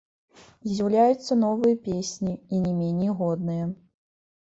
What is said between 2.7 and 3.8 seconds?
меней годныя.